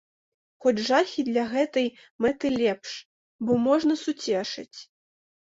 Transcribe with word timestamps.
Хоць 0.65 0.85
жахі 0.87 1.21
для 1.27 1.43
гэтай 1.51 1.85
мэты 2.27 2.47
лепш, 2.61 2.97
бо 3.47 3.59
можна 3.67 3.99
суцешыць. 4.07 4.79